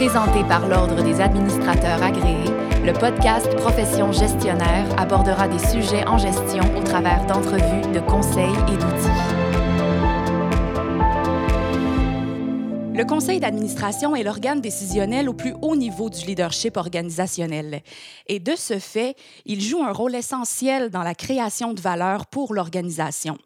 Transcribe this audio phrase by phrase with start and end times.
[0.00, 2.50] Présenté par l'Ordre des administrateurs agréés,
[2.86, 8.78] le podcast Profession gestionnaire abordera des sujets en gestion au travers d'entrevues, de conseils et
[8.78, 9.39] d'outils.
[13.00, 17.82] Le conseil d'administration est l'organe décisionnel au plus haut niveau du leadership organisationnel.
[18.26, 19.16] Et de ce fait,
[19.46, 23.38] il joue un rôle essentiel dans la création de valeur pour l'organisation.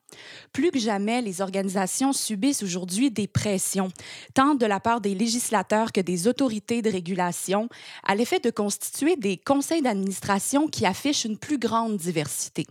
[0.52, 3.91] Plus que jamais, les organisations subissent aujourd'hui des pressions,
[4.34, 7.69] tant de la part des législateurs que des autorités de régulation,
[8.05, 12.66] à l'effet de constituer des conseils d'administration qui affichent une plus grande diversité.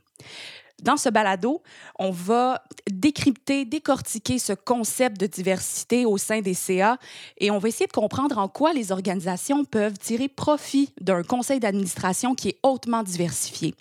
[0.83, 1.61] Dans ce balado,
[1.97, 2.61] on va
[2.91, 6.97] décrypter, décortiquer ce concept de diversité au sein des CA
[7.37, 11.61] et on va essayer de comprendre en quoi les organisations peuvent tirer profit d'un conseil
[11.61, 13.75] d'administration qui est hautement diversifié.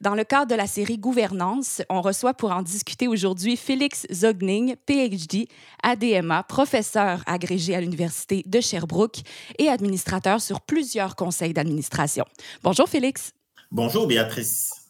[0.00, 4.74] Dans le cadre de la série Gouvernance, on reçoit pour en discuter aujourd'hui Félix Zogning,
[4.84, 5.46] PhD,
[5.84, 9.20] ADMA, professeur agrégé à l'Université de Sherbrooke
[9.60, 12.24] et administrateur sur plusieurs conseils d'administration.
[12.64, 13.30] Bonjour Félix.
[13.70, 14.81] Bonjour Béatrice.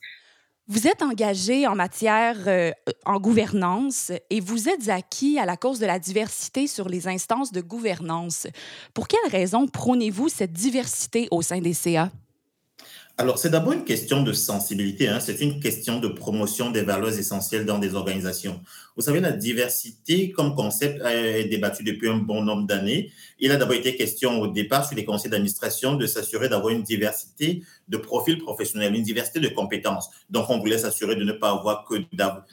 [0.73, 2.73] Vous êtes engagé en matière euh,
[3.05, 7.53] en gouvernance et vous êtes acquis à la cause de la diversité sur les instances
[7.53, 8.47] de gouvernance.
[8.95, 12.11] Pour quelles raisons prônez-vous cette diversité au sein des CA?
[13.19, 15.21] Alors, c'est d'abord une question de sensibilité, hein.
[15.21, 18.59] c'est une question de promotion des valeurs essentielles dans des organisations.
[18.97, 23.13] Vous savez, la diversité comme concept est débattu depuis un bon nombre d'années.
[23.39, 26.83] Il a d'abord été question au départ sur les conseils d'administration de s'assurer d'avoir une
[26.83, 30.09] diversité de profils professionnels, une diversité de compétences.
[30.31, 31.97] Donc, on voulait s'assurer de ne pas avoir que,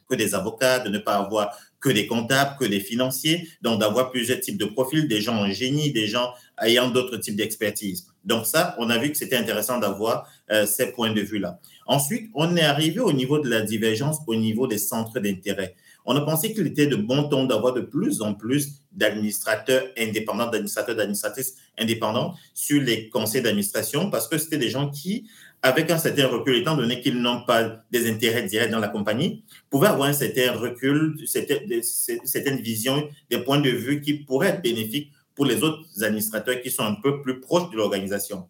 [0.09, 4.11] que des avocats, de ne pas avoir que des comptables, que des financiers, donc d'avoir
[4.11, 8.07] plusieurs types de profils, des gens en génie, des gens ayant d'autres types d'expertise.
[8.25, 11.59] Donc ça, on a vu que c'était intéressant d'avoir euh, ces points de vue-là.
[11.87, 15.75] Ensuite, on est arrivé au niveau de la divergence, au niveau des centres d'intérêt.
[16.05, 20.49] On a pensé qu'il était de bon ton d'avoir de plus en plus d'administrateurs indépendants,
[20.49, 25.27] d'administrateurs, d'administratrices indépendants sur les conseils d'administration parce que c'était des gens qui
[25.61, 29.43] avec un certain recul, étant donné qu'ils n'ont pas des intérêts directs dans la compagnie,
[29.69, 35.11] pouvaient avoir un certain recul, certaines visions, des points de vue qui pourraient être bénéfiques
[35.39, 38.49] pour les autres administrateurs qui sont un peu plus proches de l'organisation.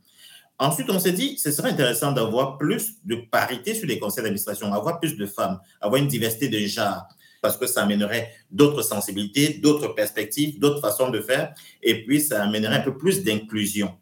[0.57, 4.73] Ensuite, on s'est dit, ce serait intéressant d'avoir plus de parité sur les conseils d'administration,
[4.73, 7.05] avoir plus de femmes, avoir une diversité de genres,
[7.43, 12.41] parce que ça amènerait d'autres sensibilités, d'autres perspectives, d'autres façons de faire, et puis ça
[12.41, 13.95] amènerait un peu plus d'inclusion.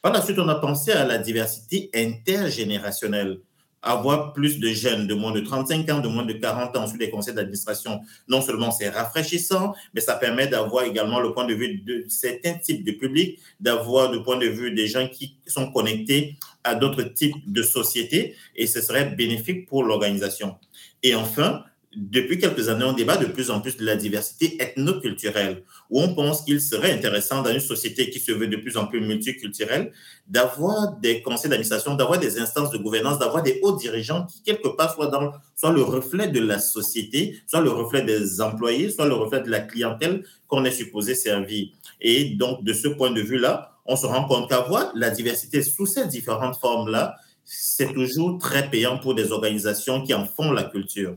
[0.00, 3.40] Par la suite, on a pensé à la diversité intergénérationnelle.
[3.82, 6.98] Avoir plus de jeunes de moins de 35 ans, de moins de 40 ans sur
[6.98, 11.54] les conseils d'administration, non seulement c'est rafraîchissant, mais ça permet d'avoir également le point de
[11.54, 15.72] vue de certains types de publics, d'avoir le point de vue des gens qui sont
[15.72, 20.56] connectés à d'autres types de sociétés et ce serait bénéfique pour l'organisation.
[21.02, 21.64] Et enfin,
[21.94, 26.14] depuis quelques années, on débat de plus en plus de la diversité ethnoculturelle, où on
[26.14, 29.92] pense qu'il serait intéressant dans une société qui se veut de plus en plus multiculturelle,
[30.26, 34.68] d'avoir des conseils d'administration, d'avoir des instances de gouvernance, d'avoir des hauts dirigeants qui, quelque
[34.68, 35.10] part, soient,
[35.54, 39.50] soit le reflet de la société, soit le reflet des employés, soit le reflet de
[39.50, 41.68] la clientèle qu'on est supposé servir.
[42.00, 45.86] Et donc, de ce point de vue-là, on se rend compte qu'avoir la diversité sous
[45.86, 51.16] ces différentes formes-là, c'est toujours très payant pour des organisations qui en font la culture.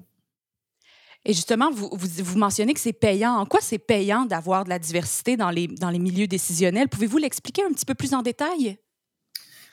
[1.26, 3.32] Et justement, vous, vous, mentionnez que c'est payant.
[3.32, 6.88] En quoi c'est payant d'avoir de la diversité dans les, dans les milieux décisionnels?
[6.88, 8.78] Pouvez-vous l'expliquer un petit peu plus en détail?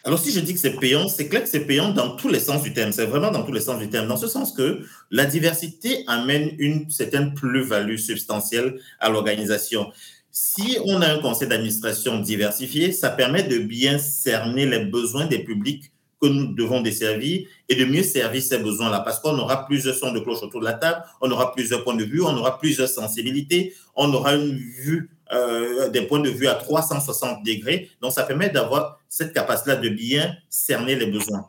[0.05, 2.41] Alors, si je dis que c'est payant, c'est clair que c'est payant dans tous les
[2.41, 2.91] sens du terme.
[2.91, 4.09] C'est vraiment dans tous les sens du terme.
[4.09, 4.81] Dans ce sens que
[5.11, 9.93] la diversité amène une certaine plus-value substantielle à l'organisation.
[10.31, 15.41] Si on a un conseil d'administration diversifié, ça permet de bien cerner les besoins des
[15.41, 15.92] publics
[16.23, 19.01] que nous devons desservir et de mieux servir ces besoins-là.
[19.01, 21.97] Parce qu'on aura plusieurs sons de cloche autour de la table, on aura plusieurs points
[21.97, 26.47] de vue, on aura plusieurs sensibilités, on aura une vue, euh, des points de vue
[26.47, 27.91] à 360 degrés.
[28.01, 31.49] Donc, ça permet d'avoir cette capacité-là de bien cerner les besoins.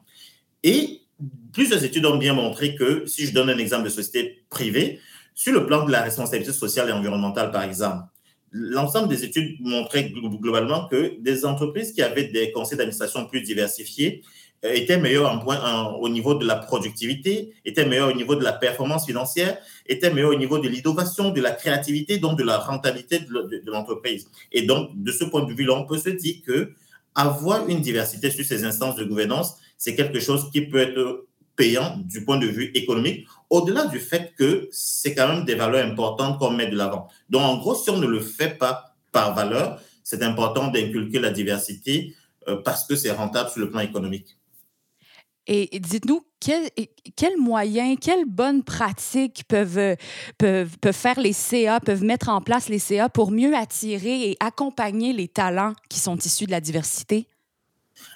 [0.63, 1.01] Et
[1.51, 4.99] plusieurs études ont bien montré que, si je donne un exemple de société privée,
[5.35, 8.03] sur le plan de la responsabilité sociale et environnementale, par exemple,
[8.51, 14.23] l'ensemble des études montraient globalement que des entreprises qui avaient des conseils d'administration plus diversifiés
[14.63, 15.45] était meilleur
[15.99, 20.31] au niveau de la productivité, était meilleur au niveau de la performance financière, était meilleur
[20.31, 24.29] au niveau de l'innovation, de la créativité, donc de la rentabilité de, l'entreprise.
[24.51, 26.71] Et donc, de ce point de vue-là, on peut se dire que
[27.15, 31.25] avoir une diversité sur ces instances de gouvernance, c'est quelque chose qui peut être
[31.55, 35.85] payant du point de vue économique, au-delà du fait que c'est quand même des valeurs
[35.85, 37.09] importantes qu'on met de l'avant.
[37.29, 41.29] Donc, en gros, si on ne le fait pas par valeur, c'est important d'inculquer la
[41.29, 42.15] diversité
[42.47, 44.37] euh, parce que c'est rentable sur le plan économique.
[45.47, 46.69] Et dites-nous, quels
[47.15, 49.97] quel moyens, quelles bonnes pratiques peuvent,
[50.37, 54.37] peuvent, peuvent faire les CA, peuvent mettre en place les CA pour mieux attirer et
[54.39, 57.27] accompagner les talents qui sont issus de la diversité?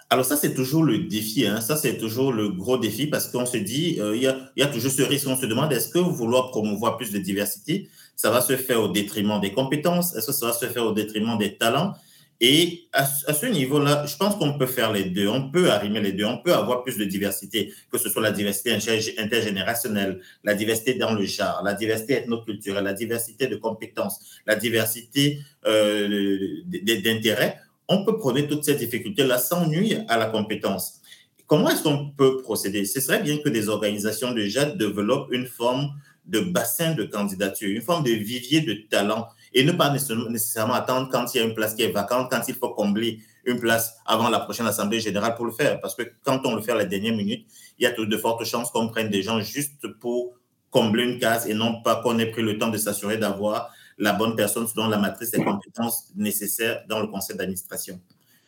[0.10, 1.46] Alors ça, c'est toujours le défi.
[1.46, 1.60] Hein.
[1.60, 4.62] Ça, c'est toujours le gros défi parce qu'on se dit, euh, il y, a, y,
[4.62, 5.28] a, toujours ce risque.
[5.28, 8.88] On se demande, est-ce que vouloir promouvoir plus de diversité, ça va se faire au
[8.88, 10.16] détriment des compétences?
[10.16, 11.94] Est-ce que ça va se faire au détriment des talents?
[12.40, 15.28] Et à, ce niveau-là, je pense qu'on peut faire les deux.
[15.28, 16.26] On peut arrimer les deux.
[16.26, 18.72] On peut avoir plus de diversité, que ce soit la diversité
[19.18, 25.40] intergénérationnelle, la diversité dans le genre, la diversité ethnoculturelle, la diversité de compétences, la diversité
[25.66, 31.02] euh, d'intérêts on peut prôner toutes ces difficultés-là sans nuire à la compétence.
[31.46, 32.86] Comment est-ce qu'on peut procéder?
[32.86, 35.92] Ce serait bien que des organisations déjà développent une forme
[36.26, 41.10] de bassin de candidature, une forme de vivier de talent et ne pas nécessairement attendre
[41.12, 43.96] quand il y a une place qui est vacante, quand il faut combler une place
[44.06, 45.80] avant la prochaine Assemblée générale pour le faire.
[45.80, 47.48] Parce que quand on le fait à la dernière minute,
[47.80, 50.36] il y a de fortes chances qu'on prenne des gens juste pour
[50.70, 54.14] combler une case et non pas qu'on ait pris le temps de s'assurer d'avoir la
[54.14, 58.00] bonne personne selon la matrice des compétences nécessaires dans le conseil d'administration.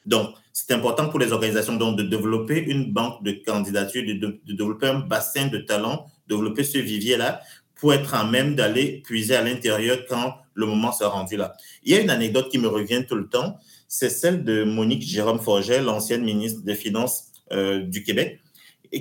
[0.05, 4.13] Donc, c'est important pour les organisations donc, de développer une banque de candidatures, de,
[4.45, 7.41] de, développer un bassin de talents, développer ce vivier-là
[7.73, 11.55] pour être en même d'aller puiser à l'intérieur quand le moment sera rendu là.
[11.83, 13.57] Il y a une anecdote qui me revient tout le temps,
[13.87, 18.39] c'est celle de Monique Jérôme Forget, l'ancienne ministre des Finances euh, du Québec,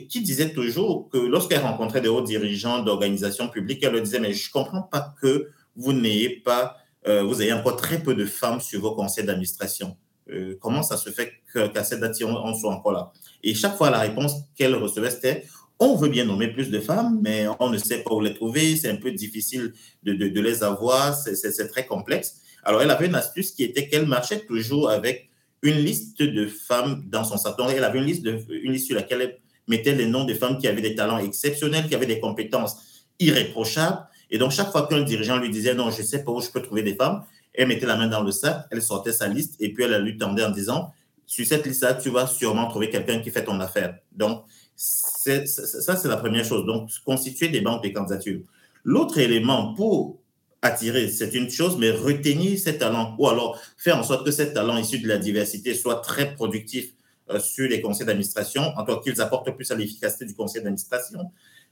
[0.08, 4.32] qui disait toujours que lorsqu'elle rencontrait des hauts dirigeants d'organisations publiques, elle leur disait, mais
[4.32, 6.76] je ne comprends pas que vous n'ayez pas,
[7.06, 9.96] euh, vous avez encore très peu de femmes sur vos conseils d'administration.
[10.31, 13.12] Euh, comment ça se fait qu'à cette date, on, on, soit encore là?
[13.43, 15.44] Et chaque fois, la réponse qu'elle recevait, c'était
[15.80, 18.76] on veut bien nommer plus de femmes, mais on ne sait pas où les trouver,
[18.76, 19.72] c'est un peu difficile
[20.02, 22.40] de, de, les avoir, c'est très complexe.
[22.64, 25.30] Alors, elle avait une astuce qui était qu'elle marchait toujours avec
[25.62, 27.69] une liste de femmes dans son salon.
[27.69, 29.38] Elle avait une liste, de, une liste sur laquelle elle
[29.69, 32.76] mettait les noms de femmes qui avaient des talents exceptionnels, qui avaient des compétences
[33.20, 36.40] irréprochables, et donc, chaque fois qu'un dirigeant lui disait non, je ne sais pas où
[36.40, 37.24] je peux trouver des femmes,
[37.54, 40.16] elle mettait la main dans le sac, elle sortait sa liste et puis elle lui
[40.16, 40.92] tendait en disant
[41.26, 43.98] sur cette liste-là, tu vas sûrement trouver quelqu'un qui fait ton affaire.
[44.12, 44.44] Donc,
[44.80, 46.64] ça, c'est la première chose.
[46.64, 48.40] Donc, constituer des banques de candidatures.
[48.84, 50.20] L'autre élément pour
[50.62, 54.52] attirer, c'est une chose, mais retenir ces talents ou alors faire en sorte que ces
[54.52, 56.92] talents issus de la diversité soient très productifs
[57.30, 61.31] euh, sur les conseils d'administration, en tant qu'ils apportent plus à l'efficacité du conseil d'administration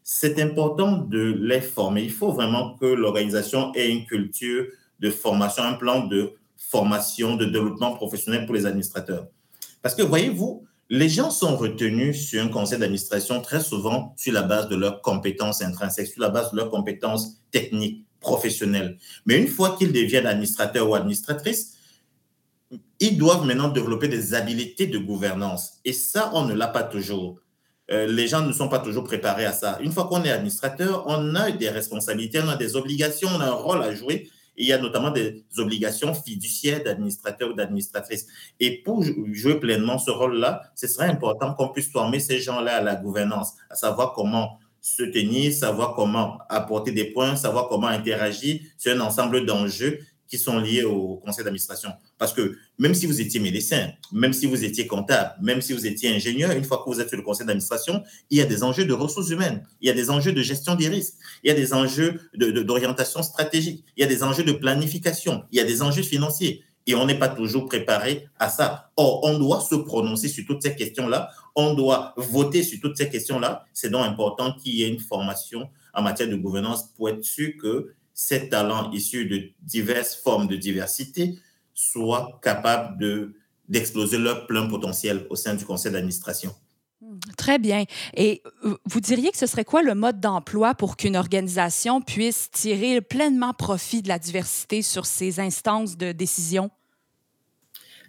[0.09, 2.05] c'est important de les former.
[2.05, 4.67] Il faut vraiment que l'organisation ait une culture
[5.01, 9.27] de formation, un plan de formation, de développement professionnel pour les administrateurs.
[9.83, 14.43] Parce que, voyez-vous, les gens sont retenus sur un conseil d'administration très souvent sur la
[14.43, 18.99] base de leurs compétences intrinsèques, sur la base de leurs compétences techniques, professionnelles.
[19.25, 21.75] Mais une fois qu'ils deviennent administrateurs ou administratrices,
[22.99, 25.75] ils doivent maintenant développer des habiletés de gouvernance.
[25.85, 27.41] Et ça, on ne l'a pas toujours.
[27.91, 29.79] Euh, les gens ne sont pas toujours préparés à ça.
[29.81, 33.47] Une fois qu'on est administrateur, on a des responsabilités, on a des obligations, on a
[33.47, 34.29] un rôle à jouer.
[34.57, 38.27] Il y a notamment des obligations fiduciaires d'administrateur ou d'administratrice.
[38.61, 42.81] Et pour jouer pleinement ce rôle-là, ce serait important qu'on puisse former ces gens-là à
[42.83, 48.61] la gouvernance, à savoir comment se tenir, savoir comment apporter des points, savoir comment interagir
[48.79, 49.99] sur un ensemble d'enjeux
[50.29, 51.91] qui sont liés au conseil d'administration.
[52.19, 55.87] Parce que même si vous étiez médecin, même si vous étiez comptable, même si vous
[55.87, 58.63] étiez ingénieur, une fois que vous êtes sur le conseil d'administration, il y a des
[58.63, 61.51] enjeux de ressources humaines, il y a des enjeux de gestion des risques, il y
[61.51, 65.61] a des enjeux d'orientation de, stratégique, il y a des enjeux de planification, il y
[65.61, 66.63] a des enjeux financiers.
[66.89, 68.93] Et on n'est pas toujours préparé à ça.
[68.97, 73.09] Or, on doit se prononcer sur toutes ces questions-là, on doit voter sur toutes ces
[73.09, 73.65] questions-là.
[73.73, 77.51] C'est donc important qu'il y ait une formation en matière de gouvernance pour être sûr
[77.61, 81.39] que ces talents issus de diverses formes de diversité
[81.77, 83.37] soient capables de,
[83.69, 86.53] d'exploser leur plein potentiel au sein du conseil d'administration.
[87.37, 87.85] Très bien.
[88.15, 92.51] Et euh, vous diriez que ce serait quoi le mode d'emploi pour qu'une organisation puisse
[92.51, 96.71] tirer pleinement profit de la diversité sur ses instances de décision?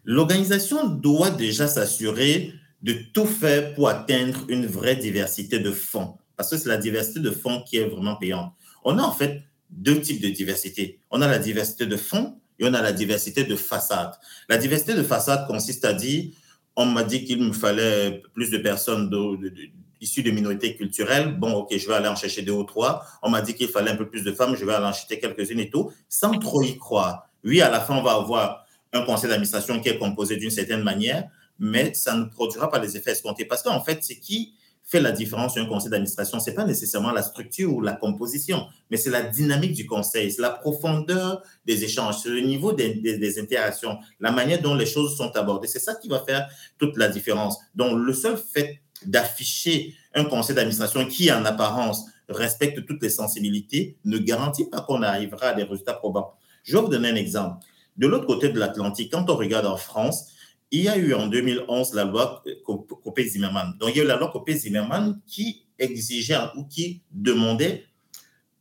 [0.06, 6.50] L'organisation doit déjà s'assurer de tout faire pour atteindre une vraie diversité de fonds, parce
[6.50, 8.54] que c'est la diversité de fonds qui est vraiment payante.
[8.86, 11.02] On a en fait deux types de diversité.
[11.12, 14.12] On a la diversité de fond et on a la diversité de façade.
[14.50, 16.32] La diversité de façade consiste à dire,
[16.76, 19.12] on m'a dit qu'il me fallait plus de personnes
[20.00, 21.38] issues de minorités culturelles.
[21.38, 23.04] Bon, ok, je vais aller en chercher deux ou trois.
[23.24, 25.20] On m'a dit qu'il fallait un peu plus de femmes, je vais aller en chercher
[25.20, 27.30] quelques-unes et tout, sans trop y croire.
[27.44, 30.84] Oui, à la fin, on va avoir un conseil d'administration qui est composé d'une certaine
[30.84, 33.46] manière, mais ça ne produira pas les effets escomptés.
[33.46, 34.54] Parce qu'en fait, c'est qui
[34.88, 37.92] fait la différence sur un conseil d'administration, ce n'est pas nécessairement la structure ou la
[37.92, 42.72] composition, mais c'est la dynamique du conseil, c'est la profondeur des échanges, c'est le niveau
[42.72, 45.68] des, des, interactions, la manière dont les choses sont abordées.
[45.68, 47.58] C'est ça qui va faire toute la différence.
[47.76, 53.98] Donc, le seul fait d'afficher un conseil d'administration qui, en apparence, respecte toutes les sensibilités,
[54.06, 56.34] ne garantit pas qu'on arrivera à des résultats probants.
[56.64, 57.66] Je vais vous donner un exemple.
[57.98, 60.30] De l'autre côté de l'Atlantique, quand on regarde en France,
[60.72, 62.44] il y a eu en 2011 la loi
[63.04, 63.78] Copé-Zimmermann.
[63.80, 67.86] Donc, il y a eu la loi Copé-Zimmermann qui exigeait ou qui demandait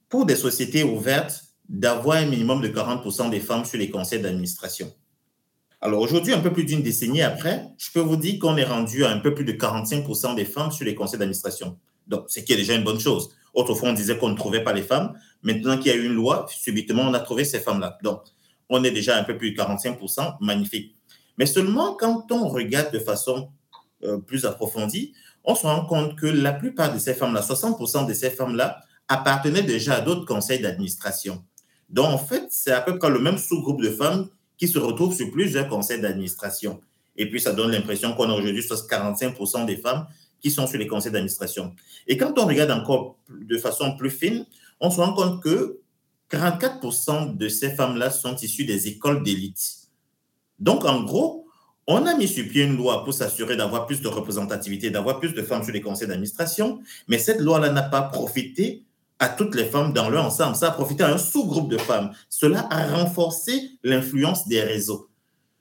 [0.08, 4.92] pour des sociétés ouvertes d'avoir un minimum de 40% des femmes sur les conseils d'administration.
[5.80, 9.04] Alors aujourd'hui, un peu plus d'une décennie après, je peux vous dire qu'on est rendu
[9.04, 11.78] à un peu plus de 45% des femmes sur les conseils d'administration.
[12.06, 13.30] Donc, ce qui est déjà une bonne chose.
[13.52, 15.14] Autrefois, on disait qu'on ne trouvait pas les femmes.
[15.42, 17.98] Maintenant qu'il y a eu une loi, subitement, on a trouvé ces femmes-là.
[18.02, 18.22] Donc,
[18.68, 20.96] on est déjà un peu plus de 45%, magnifique.
[21.38, 23.50] Mais seulement quand on regarde de façon
[24.04, 25.14] euh, plus approfondie,
[25.44, 29.62] on se rend compte que la plupart de ces femmes-là, 60% de ces femmes-là, appartenaient
[29.62, 31.44] déjà à d'autres conseils d'administration.
[31.88, 34.28] Donc, en fait, c'est à peu près le même sous-groupe de femmes
[34.58, 36.80] qui se retrouvent sur plusieurs conseils d'administration.
[37.16, 40.06] Et puis, ça donne l'impression qu'on a aujourd'hui 45% des femmes
[40.40, 41.74] qui sont sur les conseils d'administration.
[42.06, 44.46] Et quand on regarde encore de façon plus fine,
[44.80, 45.80] on se rend compte que
[46.30, 49.85] 44% de ces femmes-là sont issues des écoles d'élite.
[50.58, 51.46] Donc, en gros,
[51.86, 55.34] on a mis sur pied une loi pour s'assurer d'avoir plus de représentativité, d'avoir plus
[55.34, 58.84] de femmes sur les conseils d'administration, mais cette loi-là n'a pas profité
[59.18, 60.56] à toutes les femmes dans leur ensemble.
[60.56, 62.10] Ça a profité à un sous-groupe de femmes.
[62.28, 65.08] Cela a renforcé l'influence des réseaux.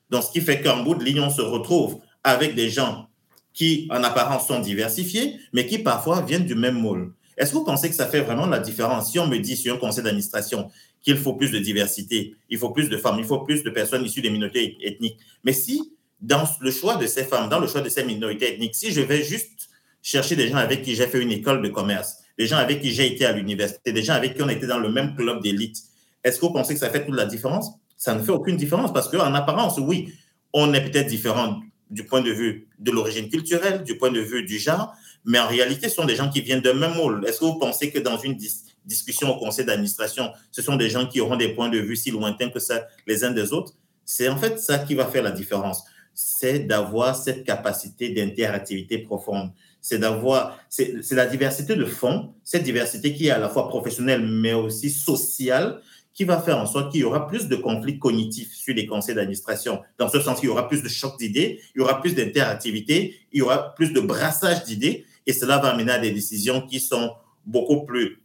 [0.09, 3.07] Donc, ce qui fait qu'en bout de ligne, on se retrouve avec des gens
[3.53, 7.13] qui, en apparence, sont diversifiés, mais qui parfois viennent du même moule.
[7.37, 9.11] Est-ce que vous pensez que ça fait vraiment la différence?
[9.11, 10.69] Si on me dit sur un conseil d'administration
[11.01, 14.03] qu'il faut plus de diversité, il faut plus de femmes, il faut plus de personnes
[14.03, 17.81] issues des minorités ethniques, mais si dans le choix de ces femmes, dans le choix
[17.81, 19.69] de ces minorités ethniques, si je vais juste
[20.01, 22.91] chercher des gens avec qui j'ai fait une école de commerce, des gens avec qui
[22.91, 25.77] j'ai été à l'université, des gens avec qui on était dans le même club d'élite.
[26.23, 27.71] Est-ce que vous pensez que ça fait toute la différence?
[27.97, 30.13] Ça ne fait aucune différence parce qu'en apparence, oui,
[30.53, 34.43] on est peut-être différent du point de vue de l'origine culturelle, du point de vue
[34.43, 34.93] du genre,
[35.25, 37.25] mais en réalité, ce sont des gens qui viennent d'un même moule.
[37.27, 38.38] Est-ce que vous pensez que dans une
[38.86, 42.12] discussion au conseil d'administration, ce sont des gens qui auront des points de vue si
[42.12, 43.74] lointains que ça les uns des autres?
[44.05, 45.84] C'est en fait ça qui va faire la différence.
[46.13, 49.51] C'est d'avoir cette capacité d'interactivité profonde
[49.88, 54.25] c'est d'avoir, c'est la diversité de fond, cette diversité qui est à la fois professionnelle
[54.25, 55.79] mais aussi sociale,
[56.12, 59.13] qui va faire en sorte qu'il y aura plus de conflits cognitifs sur les conseils
[59.13, 59.84] d'administration.
[60.00, 63.15] Dans ce sens, il y aura plus de chocs d'idées, il y aura plus d'interactivité,
[63.32, 66.79] il y aura plus de brassage d'idées, et cela va amener à des décisions qui
[66.79, 67.13] sont
[67.46, 68.22] beaucoup plus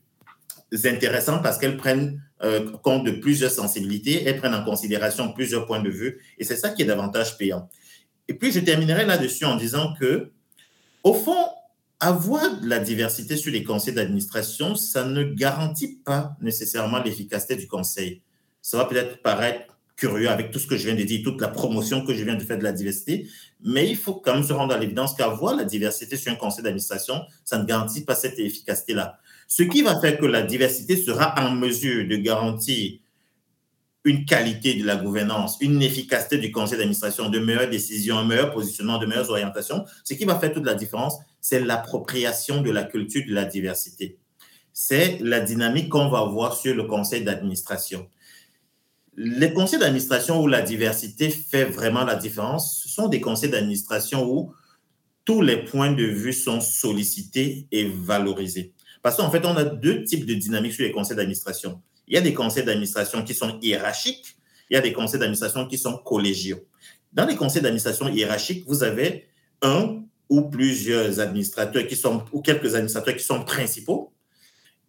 [0.84, 5.82] intéressantes parce qu'elles prennent euh, compte de plusieurs sensibilités, elles prennent en considération plusieurs points
[5.82, 7.68] de vue, et c'est ça qui est davantage payant.
[8.28, 10.30] Et puis, je terminerai là-dessus en disant que
[11.02, 11.46] au fond,
[11.98, 17.66] avoir de la diversité sur les conseils d'administration, ça ne garantit pas nécessairement l'efficacité du
[17.66, 18.22] conseil.
[18.62, 19.69] Ça va peut-être paraître
[20.00, 22.34] curieux avec tout ce que je viens de dire, toute la promotion que je viens
[22.34, 23.28] de faire de la diversité,
[23.62, 26.64] mais il faut quand même se rendre à l'évidence qu'avoir la diversité sur un conseil
[26.64, 29.18] d'administration, ça ne garantit pas cette efficacité-là.
[29.46, 32.98] Ce qui va faire que la diversité sera en mesure de garantir
[34.04, 38.50] une qualité de la gouvernance, une efficacité du conseil d'administration, de meilleures décisions, un meilleur
[38.52, 42.84] positionnement, de meilleures orientations, ce qui va faire toute la différence, c'est l'appropriation de la
[42.84, 44.16] culture de la diversité.
[44.72, 48.08] C'est la dynamique qu'on va voir sur le conseil d'administration.
[49.16, 54.24] Les conseils d'administration où la diversité fait vraiment la différence, ce sont des conseils d'administration
[54.30, 54.54] où
[55.24, 58.72] tous les points de vue sont sollicités et valorisés.
[59.02, 61.80] Parce qu'en fait, on a deux types de dynamiques sur les conseils d'administration.
[62.06, 64.36] Il y a des conseils d'administration qui sont hiérarchiques,
[64.70, 66.60] il y a des conseils d'administration qui sont collégiaux.
[67.12, 69.26] Dans les conseils d'administration hiérarchiques, vous avez
[69.62, 74.12] un ou plusieurs administrateurs qui sont, ou quelques administrateurs qui sont principaux,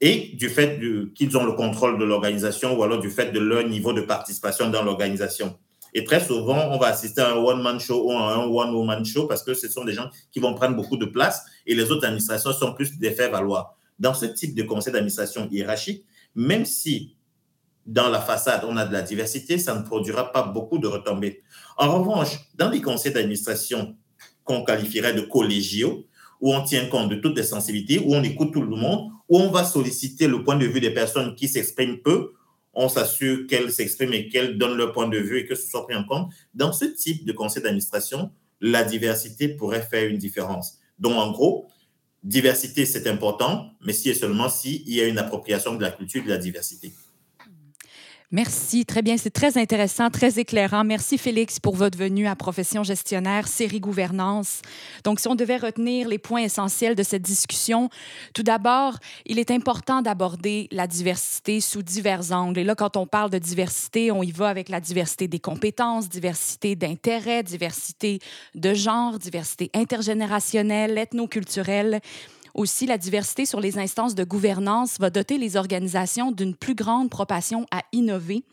[0.01, 0.79] et du fait
[1.13, 4.70] qu'ils ont le contrôle de l'organisation ou alors du fait de leur niveau de participation
[4.70, 5.55] dans l'organisation.
[5.93, 9.27] Et très souvent, on va assister à un one-man show ou à un one-woman show
[9.27, 12.05] parce que ce sont des gens qui vont prendre beaucoup de place et les autres
[12.05, 13.75] administrations sont plus des faits valoir.
[14.00, 17.15] Dans ce type de conseil d'administration hiérarchique, même si
[17.86, 21.41] dans la façade, on a de la diversité, ça ne produira pas beaucoup de retombées.
[21.77, 23.96] En revanche, dans les conseils d'administration
[24.43, 26.05] qu'on qualifierait de collégiaux,
[26.39, 29.39] où on tient compte de toutes les sensibilités, où on écoute tout le monde, où
[29.39, 32.33] on va solliciter le point de vue des personnes qui s'expriment peu,
[32.73, 35.88] on s'assure qu'elles s'expriment et qu'elles donnent leur point de vue et que ce soit
[35.88, 36.33] pris en compte.
[36.53, 40.79] Dans ce type de conseil d'administration, la diversité pourrait faire une différence.
[41.00, 41.69] Donc, en gros,
[42.23, 46.25] diversité, c'est important, mais si et seulement s'il y a une appropriation de la culture
[46.25, 46.91] de la diversité.
[48.33, 49.17] Merci, très bien.
[49.17, 50.85] C'est très intéressant, très éclairant.
[50.85, 54.61] Merci Félix pour votre venue à Profession gestionnaire, série gouvernance.
[55.03, 57.89] Donc, si on devait retenir les points essentiels de cette discussion,
[58.33, 58.95] tout d'abord,
[59.25, 62.59] il est important d'aborder la diversité sous divers angles.
[62.59, 66.07] Et là, quand on parle de diversité, on y va avec la diversité des compétences,
[66.07, 68.19] diversité d'intérêts, diversité
[68.55, 72.00] de genre, diversité intergénérationnelle, ethnoculturelle.
[72.53, 77.10] Aussi, la diversité sur les instances de gouvernance va doter les organisations d'une plus grande
[77.10, 78.43] propension à innover.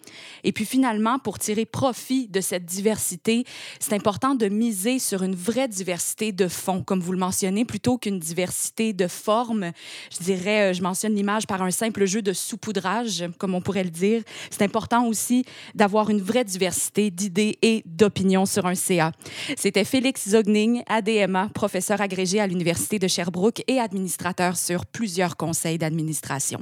[0.45, 3.45] Et puis finalement, pour tirer profit de cette diversité,
[3.81, 7.99] c'est important de miser sur une vraie diversité de fond, comme vous le mentionnez, plutôt
[7.99, 9.73] qu'une diversité de forme.
[10.13, 13.85] Je dirais, euh, je mentionne l'image par un simple jeu de saupoudrage, comme on pourrait
[13.85, 14.23] le dire.
[14.51, 19.13] C'est important aussi d'avoir une vraie diversité d'idées et d'opinions sur un CA.
[19.57, 25.37] C'était Félix Zogning, ADMA, professeur agrégé à l'Université de Sherbrooke et à administrateur sur plusieurs
[25.37, 26.61] conseils d'administration.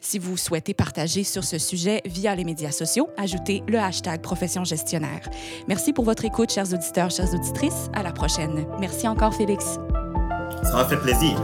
[0.00, 4.64] Si vous souhaitez partager sur ce sujet via les médias sociaux, ajoutez le hashtag profession
[4.64, 5.28] gestionnaire.
[5.68, 7.88] Merci pour votre écoute, chers auditeurs, chères auditrices.
[7.94, 8.66] À la prochaine.
[8.78, 9.78] Merci encore, Félix.
[10.62, 11.40] Ça m'a fait plaisir.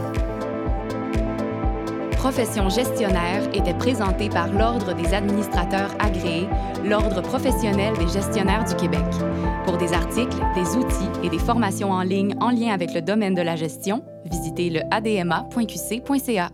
[2.23, 6.47] Profession gestionnaire était présenté par l'Ordre des administrateurs agréés,
[6.85, 9.05] l'Ordre professionnel des gestionnaires du Québec.
[9.65, 13.35] Pour des articles, des outils et des formations en ligne en lien avec le domaine
[13.35, 16.51] de la gestion, visitez le adma.qc.ca.